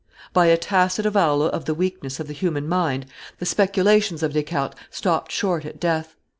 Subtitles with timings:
[0.33, 3.05] By a tacit avowal of the weakness of the human mind,
[3.37, 6.15] the speculations of Descartes stopped short at death.